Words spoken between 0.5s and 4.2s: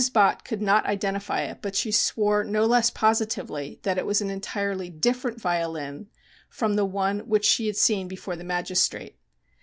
not identify it, but she swore no less positively that it was